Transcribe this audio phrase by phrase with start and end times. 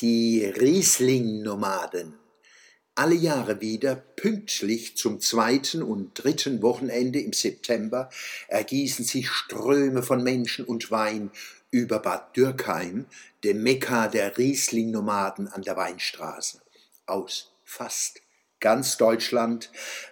[0.00, 2.14] Die Riesling-Nomaden.
[2.94, 8.08] Alle Jahre wieder, pünktlich zum zweiten und dritten Wochenende im September,
[8.48, 11.30] ergießen sich Ströme von Menschen und Wein
[11.70, 13.04] über Bad Dürkheim,
[13.44, 16.62] dem Mekka der Riesling-Nomaden an der Weinstraße.
[17.04, 18.23] Aus fast
[18.60, 19.70] ganz Deutschland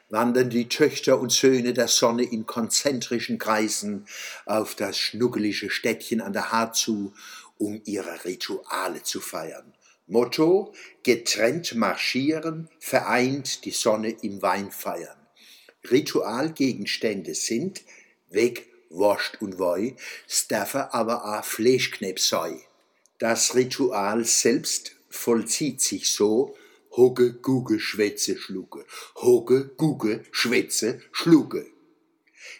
[0.08, 4.06] wandern die Töchter und Söhne der Sonne in konzentrischen Kreisen
[4.44, 7.14] auf das schnuggelige Städtchen an der Haar zu
[7.62, 9.72] um ihre Rituale zu feiern.
[10.08, 10.74] Motto
[11.04, 15.16] getrennt marschieren, vereint die Sonne im Wein feiern.
[15.88, 17.82] Ritualgegenstände sind
[18.30, 19.94] Weg, Wurst und Woi,
[20.28, 22.60] staffe aber a Fleischknepsoi.
[23.18, 26.56] Das Ritual selbst vollzieht sich so,
[26.96, 28.84] Hogge, Guge, Schwätze, Schluge,
[29.16, 31.66] Hogge, Guge, Schwätze, Schluge.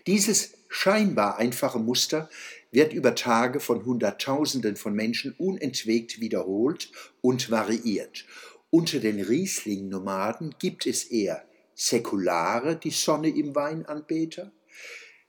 [0.06, 2.30] Dieses scheinbar einfache Muster
[2.70, 6.90] wird über Tage von Hunderttausenden von Menschen unentwegt wiederholt
[7.20, 8.24] und variiert.
[8.70, 14.50] Unter den Riesling-Nomaden gibt es eher Säkulare, die Sonne im Weinanbeter,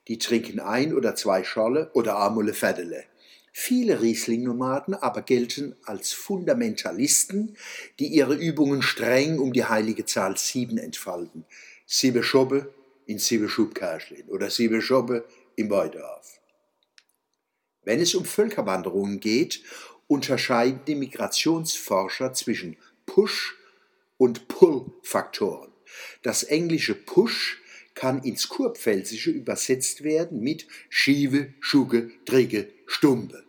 [0.08, 3.04] die trinken ein oder zwei Scholle oder amule Fädele.
[3.56, 7.56] Viele Riesling-Nomaden aber gelten als Fundamentalisten,
[8.00, 11.46] die ihre Übungen streng um die heilige Zahl sieben entfalten.
[11.86, 12.74] Sieben Schobbe
[13.06, 16.42] in sieben Schubkärschlin oder sieben Schobbe im Beudorf.
[17.84, 19.62] Wenn es um Völkerwanderungen geht,
[20.08, 23.56] unterscheiden die Migrationsforscher zwischen Push-
[24.18, 25.72] und Pull-Faktoren.
[26.24, 27.62] Das englische Push
[27.96, 33.44] kann ins Kurpfälzische übersetzt werden mit Schiebe, Schugge, Drigge, Stumbe.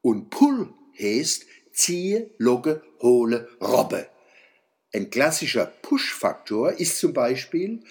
[0.00, 4.08] Und Pull heißt ziehe, logge, hole, robbe.
[4.92, 7.82] Ein klassischer Push-Faktor ist zum Beispiel,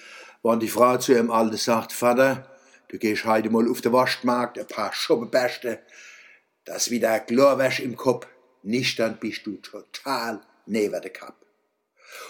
[0.42, 2.50] wenn die Frau zu ihrem Alten sagt, Vater,
[2.94, 5.80] Du gehst heute mal auf den Waschmarkt, ein paar Schuppenbärste,
[6.64, 8.28] das wieder Glorwäsch im Kopf,
[8.62, 11.44] nicht dann bist du total neben der Kapp.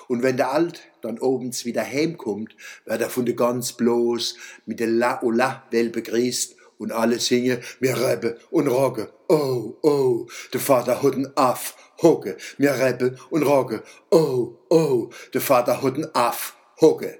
[0.07, 4.79] Und wenn der Alt dann obens wieder heimkommt, wird er von der ganz bloß mit
[4.79, 10.27] der La o La Well begrüßt und alle singen, mir Rebbe und Rogge, oh, oh,
[10.51, 15.95] der Vater hat einen Aff, Hogge, mir Rebbe und Rogge, oh, oh, der Vater hat
[15.95, 17.19] einen Aff, Hogge.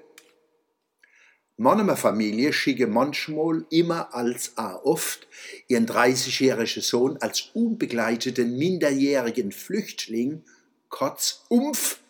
[1.56, 5.28] Meiner Familie schicke manchmal immer als a oft
[5.68, 10.42] ihren 30-jährigen Sohn als unbegleiteten minderjährigen Flüchtling,
[10.88, 12.00] kurz Umf,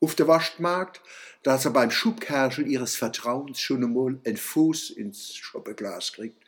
[0.00, 1.02] auf der Waschmarkt,
[1.42, 6.42] dass er beim Schubkerschel ihres Vertrauens schon einmal einen Fuß ins Schoppeglas kriegt.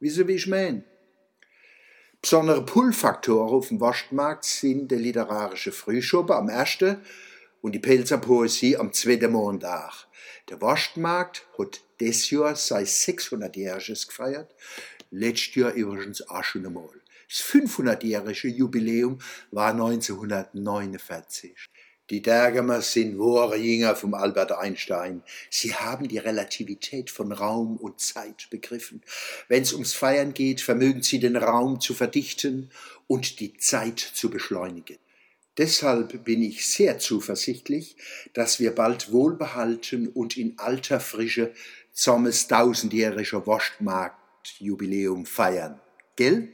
[0.00, 0.84] Wieso wie ich mein?
[2.20, 6.98] Besondere Pull-Faktoren auf dem Waschmarkt sind der literarische Frühschoppe am ersten
[7.62, 10.06] und die Pelzer Poesie am zweiten Montag.
[10.48, 14.54] Der Waschmarkt hat des Jahr sei 600-jähriges gefeiert,
[15.10, 17.00] letztes Jahr übrigens auch schon einmal.
[17.28, 19.18] Das 500-jährige Jubiläum
[19.50, 21.56] war 1949.
[22.10, 25.22] Die Dergemer sind wahre Jünger vom Albert Einstein.
[25.50, 29.02] Sie haben die Relativität von Raum und Zeit begriffen.
[29.48, 32.70] Wenn es ums Feiern geht, vermögen sie den Raum zu verdichten
[33.08, 34.98] und die Zeit zu beschleunigen.
[35.58, 37.96] Deshalb bin ich sehr zuversichtlich,
[38.34, 41.52] dass wir bald wohlbehalten und in alter Frische
[41.92, 45.80] Sommes tausendjähriger Wurstmarktjubiläum feiern.
[46.14, 46.52] Gell?